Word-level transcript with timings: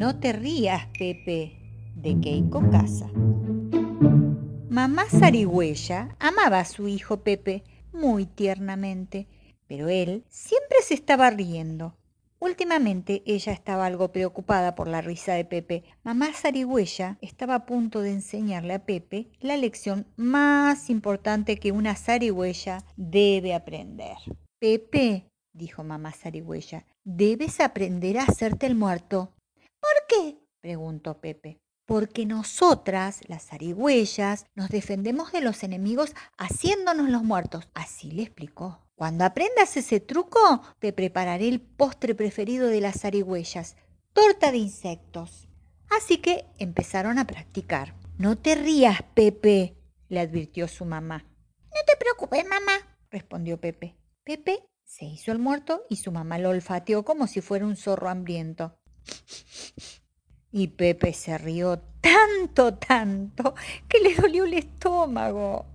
No 0.00 0.18
te 0.18 0.32
rías, 0.32 0.86
Pepe, 0.98 1.58
de 1.94 2.18
Keiko 2.18 2.70
Casa. 2.70 3.10
Mamá 4.70 5.04
Zarigüeya 5.04 6.16
amaba 6.18 6.60
a 6.60 6.64
su 6.64 6.88
hijo 6.88 7.22
Pepe 7.22 7.64
muy 7.92 8.24
tiernamente, 8.24 9.28
pero 9.66 9.90
él 9.90 10.24
siempre 10.30 10.78
se 10.82 10.94
estaba 10.94 11.28
riendo. 11.28 11.98
Últimamente 12.38 13.22
ella 13.26 13.52
estaba 13.52 13.84
algo 13.84 14.10
preocupada 14.10 14.74
por 14.74 14.88
la 14.88 15.02
risa 15.02 15.34
de 15.34 15.44
Pepe. 15.44 15.84
Mamá 16.02 16.32
Zarigüeya 16.32 17.18
estaba 17.20 17.56
a 17.56 17.66
punto 17.66 18.00
de 18.00 18.12
enseñarle 18.12 18.72
a 18.72 18.86
Pepe 18.86 19.28
la 19.40 19.58
lección 19.58 20.06
más 20.16 20.88
importante 20.88 21.58
que 21.58 21.72
una 21.72 21.94
zarigüeya 21.94 22.86
debe 22.96 23.52
aprender. 23.52 24.16
Pepe, 24.58 25.26
dijo 25.52 25.84
mamá 25.84 26.12
Zarigüeya, 26.12 26.86
debes 27.04 27.60
aprender 27.60 28.16
a 28.16 28.22
hacerte 28.22 28.64
el 28.64 28.76
muerto. 28.76 29.34
¿Por 30.10 30.18
qué? 30.18 30.38
preguntó 30.60 31.20
Pepe. 31.20 31.60
Porque 31.86 32.26
nosotras, 32.26 33.20
las 33.28 33.46
zarigüeyas, 33.46 34.46
nos 34.54 34.68
defendemos 34.68 35.30
de 35.32 35.40
los 35.40 35.62
enemigos 35.62 36.14
haciéndonos 36.36 37.08
los 37.08 37.22
muertos. 37.22 37.68
Así 37.74 38.10
le 38.10 38.22
explicó. 38.22 38.80
Cuando 38.96 39.24
aprendas 39.24 39.76
ese 39.76 40.00
truco, 40.00 40.62
te 40.78 40.92
prepararé 40.92 41.48
el 41.48 41.60
postre 41.60 42.14
preferido 42.14 42.68
de 42.68 42.80
las 42.80 43.00
zarigüeyas, 43.00 43.76
torta 44.12 44.50
de 44.50 44.58
insectos. 44.58 45.48
Así 45.88 46.18
que 46.18 46.44
empezaron 46.58 47.18
a 47.18 47.26
practicar. 47.26 47.94
No 48.18 48.36
te 48.36 48.54
rías, 48.54 49.02
Pepe, 49.14 49.76
le 50.08 50.20
advirtió 50.20 50.68
su 50.68 50.84
mamá. 50.84 51.24
No 51.64 51.80
te 51.86 51.96
preocupes, 51.98 52.44
mamá, 52.44 52.72
respondió 53.10 53.60
Pepe. 53.60 53.96
Pepe 54.24 54.64
se 54.84 55.04
hizo 55.04 55.32
el 55.32 55.38
muerto 55.38 55.84
y 55.88 55.96
su 55.96 56.12
mamá 56.12 56.38
lo 56.38 56.50
olfateó 56.50 57.04
como 57.04 57.26
si 57.26 57.40
fuera 57.40 57.64
un 57.64 57.76
zorro 57.76 58.08
hambriento. 58.08 58.76
Y 60.52 60.68
Pepe 60.68 61.12
se 61.12 61.38
rió 61.38 61.80
tanto, 62.00 62.74
tanto, 62.74 63.54
que 63.88 64.00
le 64.00 64.14
dolió 64.14 64.44
el 64.44 64.54
estómago. 64.54 65.66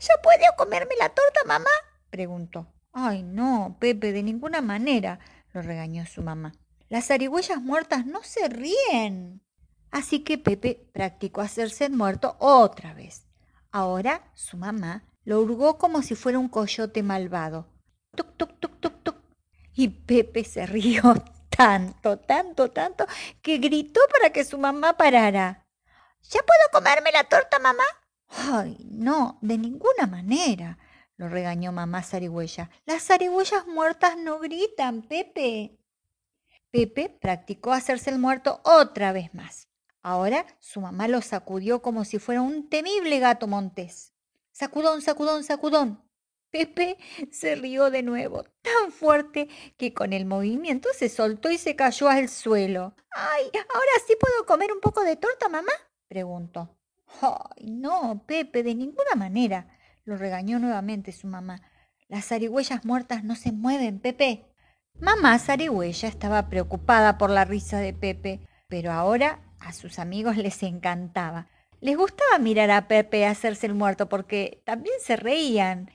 ¿Ya 0.00 0.14
puedo 0.22 0.44
comerme 0.56 0.94
la 0.98 1.08
torta, 1.08 1.40
mamá? 1.46 1.70
preguntó. 2.10 2.66
Ay, 2.92 3.22
no, 3.22 3.76
Pepe, 3.78 4.12
de 4.12 4.22
ninguna 4.22 4.60
manera, 4.60 5.20
lo 5.52 5.62
regañó 5.62 6.04
su 6.06 6.22
mamá. 6.22 6.52
Las 6.88 7.06
zarigüeyas 7.06 7.62
muertas 7.62 8.04
no 8.04 8.22
se 8.22 8.48
ríen. 8.48 9.42
Así 9.90 10.20
que 10.20 10.38
Pepe 10.38 10.88
practicó 10.92 11.40
hacerse 11.40 11.88
muerto 11.88 12.36
otra 12.38 12.94
vez. 12.94 13.26
Ahora 13.70 14.30
su 14.34 14.56
mamá 14.56 15.04
lo 15.24 15.40
hurgó 15.40 15.78
como 15.78 16.02
si 16.02 16.14
fuera 16.14 16.38
un 16.38 16.48
coyote 16.48 17.02
malvado. 17.02 17.68
Tuc, 18.16 18.36
tuc, 18.36 18.58
tuc, 18.58 18.80
tuc, 18.80 19.02
tuc. 19.02 19.16
Y 19.74 19.88
Pepe 19.88 20.44
se 20.44 20.66
rió 20.66 21.14
tanto, 21.60 22.18
tanto, 22.18 22.70
tanto, 22.70 23.06
que 23.42 23.58
gritó 23.58 24.00
para 24.10 24.30
que 24.30 24.44
su 24.44 24.56
mamá 24.56 24.96
parara. 24.96 25.66
¿Ya 26.22 26.40
puedo 26.40 26.70
comerme 26.72 27.12
la 27.12 27.24
torta, 27.24 27.58
mamá? 27.58 27.84
Ay, 28.28 28.78
no, 28.90 29.38
de 29.42 29.58
ninguna 29.58 30.06
manera 30.06 30.78
lo 31.18 31.28
regañó 31.28 31.70
mamá 31.70 32.02
zarigüeya. 32.02 32.70
Las 32.86 33.02
zarigüeyas 33.02 33.66
muertas 33.66 34.16
no 34.16 34.38
gritan, 34.38 35.02
Pepe. 35.02 35.76
Pepe 36.70 37.10
practicó 37.20 37.74
hacerse 37.74 38.08
el 38.08 38.18
muerto 38.18 38.62
otra 38.64 39.12
vez 39.12 39.34
más. 39.34 39.68
Ahora 40.02 40.46
su 40.60 40.80
mamá 40.80 41.08
lo 41.08 41.20
sacudió 41.20 41.82
como 41.82 42.06
si 42.06 42.18
fuera 42.18 42.40
un 42.40 42.70
temible 42.70 43.18
gato 43.18 43.46
montés. 43.46 44.14
Sacudón, 44.52 45.02
sacudón, 45.02 45.44
sacudón. 45.44 46.09
Pepe 46.50 46.98
se 47.30 47.54
rió 47.54 47.90
de 47.90 48.02
nuevo, 48.02 48.44
tan 48.62 48.92
fuerte 48.92 49.48
que 49.76 49.94
con 49.94 50.12
el 50.12 50.26
movimiento 50.26 50.88
se 50.96 51.08
soltó 51.08 51.50
y 51.50 51.58
se 51.58 51.76
cayó 51.76 52.08
al 52.08 52.28
suelo. 52.28 52.94
¡Ay! 53.12 53.44
¿Ahora 53.54 53.92
sí 54.06 54.14
puedo 54.18 54.46
comer 54.46 54.72
un 54.72 54.80
poco 54.80 55.02
de 55.02 55.16
torta, 55.16 55.48
mamá? 55.48 55.72
preguntó. 56.08 56.76
¡Ay, 57.22 57.70
no, 57.70 58.24
Pepe, 58.26 58.62
de 58.62 58.74
ninguna 58.74 59.14
manera! 59.16 59.76
lo 60.04 60.16
regañó 60.16 60.58
nuevamente 60.58 61.12
su 61.12 61.28
mamá. 61.28 61.62
Las 62.08 62.26
zarigüeyas 62.26 62.84
muertas 62.84 63.22
no 63.22 63.36
se 63.36 63.52
mueven, 63.52 64.00
Pepe. 64.00 64.46
Mamá 64.98 65.38
zarigüeya 65.38 66.08
estaba 66.08 66.48
preocupada 66.48 67.16
por 67.16 67.30
la 67.30 67.44
risa 67.44 67.78
de 67.78 67.92
Pepe, 67.92 68.40
pero 68.68 68.90
ahora 68.92 69.40
a 69.60 69.72
sus 69.72 69.98
amigos 69.98 70.36
les 70.36 70.62
encantaba. 70.64 71.48
Les 71.80 71.96
gustaba 71.96 72.38
mirar 72.38 72.70
a 72.70 72.88
Pepe 72.88 73.24
hacerse 73.24 73.66
el 73.66 73.74
muerto 73.74 74.08
porque 74.08 74.62
también 74.66 74.96
se 75.00 75.16
reían. 75.16 75.90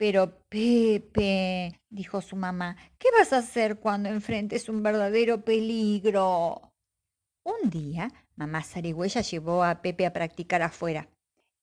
Pero 0.00 0.46
Pepe, 0.48 1.78
dijo 1.90 2.22
su 2.22 2.34
mamá, 2.34 2.74
¿qué 2.96 3.08
vas 3.18 3.34
a 3.34 3.38
hacer 3.40 3.80
cuando 3.80 4.08
enfrentes 4.08 4.70
un 4.70 4.82
verdadero 4.82 5.44
peligro? 5.44 6.72
Un 7.44 7.68
día, 7.68 8.10
mamá 8.34 8.62
zarigüeya 8.62 9.20
llevó 9.20 9.62
a 9.62 9.82
Pepe 9.82 10.06
a 10.06 10.14
practicar 10.14 10.62
afuera. 10.62 11.10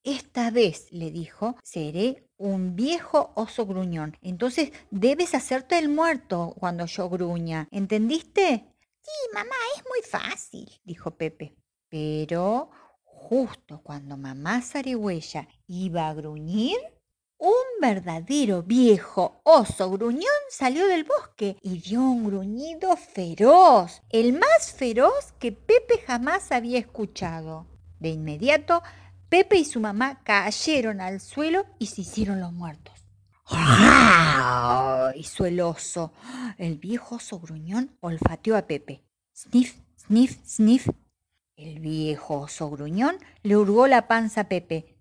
Esta 0.04 0.52
vez, 0.52 0.92
le 0.92 1.10
dijo, 1.10 1.56
seré 1.64 2.30
un 2.38 2.76
viejo 2.76 3.32
oso 3.34 3.66
gruñón. 3.66 4.16
Entonces 4.22 4.72
debes 4.92 5.34
hacerte 5.34 5.80
el 5.80 5.90
muerto 5.90 6.54
cuando 6.60 6.86
yo 6.86 7.10
gruña. 7.10 7.68
¿Entendiste? 7.72 8.66
Sí, 9.02 9.34
mamá, 9.34 9.56
es 9.78 9.84
muy 9.90 10.04
fácil, 10.08 10.70
dijo 10.84 11.10
Pepe. 11.10 11.56
Pero 11.90 12.70
justo 13.04 13.82
cuando 13.82 14.16
mamá 14.16 14.62
zarigüeya 14.62 15.48
iba 15.66 16.08
a 16.08 16.14
gruñir, 16.14 16.78
un 17.38 17.82
verdadero 17.82 18.64
viejo 18.64 19.42
oso 19.44 19.92
gruñón 19.92 20.26
salió 20.50 20.88
del 20.88 21.04
bosque 21.04 21.58
y 21.62 21.80
dio 21.80 22.02
un 22.02 22.26
gruñido 22.26 22.96
feroz, 22.98 24.02
el 24.10 24.34
más 24.34 24.74
feroz 24.76 25.34
que 25.40 25.52
Pepe 25.52 26.00
jamás 26.06 26.52
había 26.52 26.80
escuchado. 26.80 27.68
De 28.00 28.10
inmediato 28.10 28.84
Pepe 29.30 29.58
y 29.58 29.66
su 29.66 29.82
mamá 29.82 30.22
cayeron 30.24 31.02
al 31.02 31.20
suelo 31.20 31.66
y 31.80 31.88
se 31.88 32.02
hicieron 32.02 32.40
los 32.40 32.54
muertos. 32.54 32.94
hizo 35.16 35.46
el 35.46 35.60
oso. 35.60 36.14
El 36.58 36.78
viejo 36.78 37.16
oso 37.16 37.40
gruñón 37.40 37.98
olfateó 38.00 38.56
a 38.56 38.62
Pepe. 38.64 39.04
Sniff, 39.36 39.76
sniff, 39.98 40.38
sniff. 40.46 40.90
El 41.58 41.80
viejo 41.80 42.42
oso 42.42 42.70
gruñón 42.70 43.18
le 43.44 43.58
hurgó 43.58 43.88
la 43.88 44.08
panza 44.08 44.42
a 44.42 44.48
Pepe. 44.48 44.97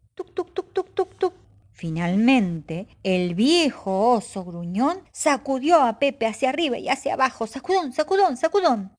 Finalmente, 1.77 2.89
el 3.03 3.35
viejo 3.35 4.13
oso 4.13 4.47
gruñón 4.47 5.01
sacudió 5.13 5.83
a 5.83 5.99
Pepe 5.99 6.27
hacia 6.27 6.49
arriba 6.49 6.79
y 6.79 6.89
hacia 6.89 7.13
abajo. 7.13 7.47
Sacudón, 7.47 7.93
sacudón, 7.93 8.39
sacudón. 8.39 8.97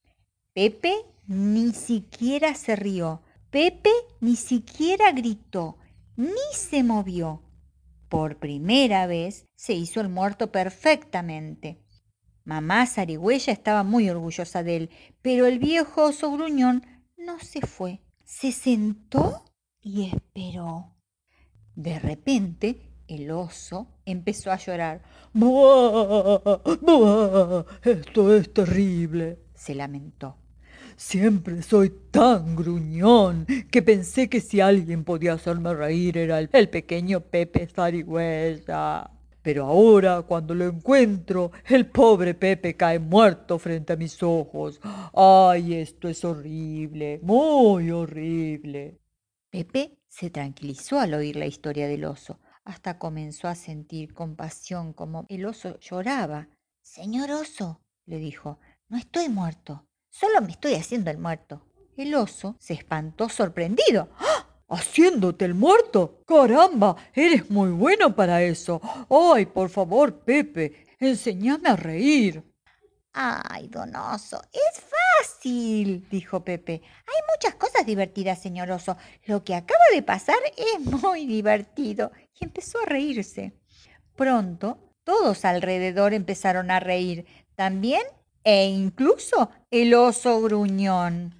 Pepe 0.54 0.94
ni 1.26 1.74
siquiera 1.74 2.54
se 2.54 2.76
rió. 2.76 3.24
Pepe 3.50 3.90
ni 4.20 4.36
siquiera 4.36 5.12
gritó, 5.12 5.80
ni 6.18 6.38
se 6.54 6.84
movió. 6.84 7.42
Por 8.10 8.38
primera 8.38 9.08
vez 9.08 9.48
se 9.56 9.74
hizo 9.74 10.00
el 10.00 10.10
muerto 10.10 10.52
perfectamente. 10.52 11.82
Mamá 12.44 12.86
zarigüeya 12.86 13.54
estaba 13.54 13.82
muy 13.82 14.08
orgullosa 14.08 14.62
de 14.62 14.78
él, 14.78 14.90
pero 15.24 15.48
el 15.48 15.58
viejo 15.58 16.04
oso 16.04 16.32
gruñón 16.32 16.86
no 17.18 17.40
se 17.40 17.62
fue. 17.62 18.02
Se 18.24 18.52
sentó 18.52 19.46
y 19.82 20.12
esperó. 20.14 20.97
De 21.78 22.00
repente, 22.00 22.82
el 23.08 23.30
oso 23.30 23.86
empezó 24.04 24.52
a 24.52 24.58
llorar. 24.58 25.04
¡Buah! 25.32 26.60
¡Buah! 26.82 27.66
Esto 27.84 28.36
es 28.36 28.52
terrible, 28.52 29.38
se 29.54 29.76
lamentó. 29.76 30.38
Siempre 30.96 31.62
soy 31.62 31.94
tan 32.10 32.56
gruñón 32.56 33.46
que 33.70 33.84
pensé 33.84 34.28
que 34.28 34.42
si 34.42 34.60
alguien 34.60 35.04
podía 35.04 35.34
hacerme 35.34 35.72
reír 35.76 36.18
era 36.18 36.40
el, 36.40 36.70
pequeño 36.70 37.20
Pepe 37.20 37.68
Zarigüeya. 37.68 39.12
Pero 39.44 39.66
ahora, 39.68 40.24
cuando 40.24 40.56
lo 40.56 40.66
encuentro, 40.66 41.52
el 41.68 41.86
pobre 41.86 42.34
Pepe 42.34 42.76
cae 42.76 42.98
muerto 42.98 43.60
frente 43.60 43.94
a 43.94 43.98
mis 43.98 44.24
ojos. 44.24 44.82
¡Ay, 45.14 45.76
esto 45.76 46.10
es 46.10 46.26
horrible! 46.26 47.20
¡Muy 47.22 47.92
horrible! 47.92 48.98
Pepe 49.50 49.98
se 50.08 50.30
tranquilizó 50.30 51.00
al 51.00 51.14
oír 51.14 51.36
la 51.36 51.46
historia 51.46 51.88
del 51.88 52.06
oso. 52.06 52.40
Hasta 52.66 53.00
comenzó 53.00 53.48
a 53.48 53.56
sentir 53.56 54.14
compasión 54.14 54.94
como 54.94 55.26
el 55.30 55.46
oso 55.46 55.80
lloraba. 55.80 56.50
Señor 56.82 57.32
oso, 57.32 57.82
le 58.06 58.18
dijo, 58.18 58.60
no 58.90 58.98
estoy 58.98 59.30
muerto. 59.30 59.86
Solo 60.10 60.42
me 60.42 60.52
estoy 60.52 60.74
haciendo 60.76 61.12
el 61.12 61.18
muerto. 61.18 61.66
El 61.96 62.14
oso 62.16 62.56
se 62.60 62.74
espantó 62.74 63.30
sorprendido. 63.30 64.10
¡Ah! 64.18 64.48
¿Haciéndote 64.70 65.46
el 65.46 65.54
muerto? 65.54 66.24
Caramba, 66.28 66.98
eres 67.14 67.50
muy 67.50 67.72
bueno 67.72 68.14
para 68.16 68.42
eso. 68.42 68.82
Ay, 69.10 69.46
por 69.46 69.70
favor, 69.70 70.20
Pepe, 70.20 70.86
enséñame 71.00 71.70
a 71.70 71.76
reír. 71.78 72.44
Ay, 73.14 73.70
don 73.70 73.96
oso, 73.96 74.42
es 74.52 74.82
fácil, 74.82 75.07
dijo 76.10 76.44
Pepe. 76.44 76.82
Hay 76.84 77.22
muchas 77.34 77.56
cosas 77.56 77.86
divertidas, 77.86 78.42
señor 78.42 78.72
oso. 78.72 78.98
Lo 79.26 79.44
que 79.44 79.56
acaba 79.56 79.84
de 79.94 80.04
pasar 80.04 80.38
es 80.56 80.80
muy 80.86 81.26
divertido. 81.26 82.12
Y 82.40 82.46
empezó 82.46 82.80
a 82.80 82.86
reírse. 82.86 83.54
Pronto, 84.16 84.78
todos 85.04 85.46
alrededor 85.46 86.14
empezaron 86.14 86.72
a 86.72 86.80
reír. 86.80 87.26
También 87.56 88.02
e 88.44 88.66
incluso 88.66 89.50
el 89.72 89.94
oso 89.94 90.42
gruñón. 90.42 91.34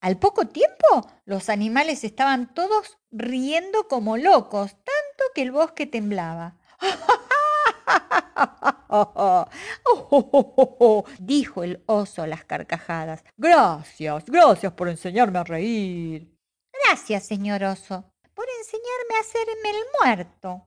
Al 0.00 0.18
poco 0.18 0.46
tiempo, 0.46 1.08
los 1.24 1.48
animales 1.48 2.04
estaban 2.04 2.52
todos 2.54 2.98
riendo 3.10 3.88
como 3.88 4.16
locos, 4.16 4.72
tanto 4.72 5.24
que 5.34 5.42
el 5.42 5.52
bosque 5.52 5.86
temblaba. 5.86 6.56
dijo 11.18 11.62
el 11.62 11.82
oso 11.86 12.22
a 12.22 12.26
las 12.26 12.44
carcajadas. 12.44 13.24
Gracias, 13.36 14.24
gracias 14.26 14.72
por 14.72 14.88
enseñarme 14.88 15.38
a 15.38 15.44
reír. 15.44 16.36
Gracias, 16.84 17.24
señor 17.24 17.64
oso, 17.64 18.12
por 18.34 18.46
enseñarme 18.58 19.16
a 19.16 19.20
hacerme 19.20 19.70
el 19.70 19.84
muerto. 20.00 20.66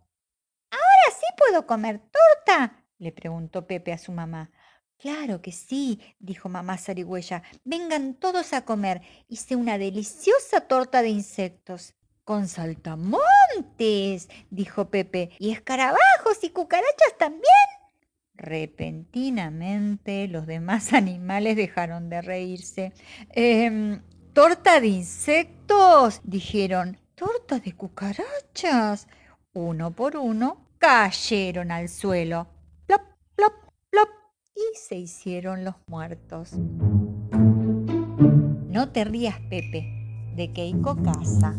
¿Ahora 0.72 1.10
sí 1.12 1.26
puedo 1.38 1.66
comer 1.66 2.00
torta? 2.00 2.84
le 2.98 3.12
preguntó 3.12 3.66
Pepe 3.66 3.94
a 3.94 3.98
su 3.98 4.12
mamá. 4.12 4.52
Claro 5.00 5.42
que 5.42 5.54
sí, 5.54 6.02
dijo 6.20 6.50
mamá 6.50 6.78
zarigüeya. 6.78 7.42
Vengan 7.64 8.16
todos 8.16 8.52
a 8.52 8.66
comer. 8.66 9.02
Hice 9.30 9.56
una 9.56 9.78
deliciosa 9.78 10.62
torta 10.62 11.02
de 11.02 11.08
insectos. 11.08 11.94
Con 12.26 12.50
saltamontes, 12.50 14.28
dijo 14.50 14.90
Pepe. 14.90 15.32
¿Y 15.40 15.52
escarabajos 15.52 16.44
y 16.44 16.50
cucarachas 16.50 17.18
también? 17.18 17.69
Repentinamente 18.40 20.30
los 20.30 20.48
demás 20.48 20.94
animales 20.94 21.56
dejaron 21.58 22.10
de 22.10 22.22
reírse. 22.22 22.94
Eh, 23.36 24.00
¿Torta 24.34 24.80
de 24.80 24.88
insectos? 24.88 26.22
dijeron. 26.24 26.98
¿Torta 27.16 27.60
de 27.60 27.74
cucarachas? 27.74 29.10
Uno 29.54 29.92
por 29.92 30.16
uno 30.16 30.70
cayeron 30.78 31.70
al 31.72 31.90
suelo. 31.90 32.48
Plop, 32.86 33.02
plop, 33.36 33.54
plop. 33.90 34.10
Y 34.56 34.78
se 34.78 34.96
hicieron 34.96 35.66
los 35.66 35.76
muertos. 35.88 36.54
No 38.70 38.90
te 38.94 39.04
rías, 39.04 39.38
Pepe, 39.50 40.32
de 40.38 40.54
Keiko 40.54 40.96
Casa. 41.04 41.54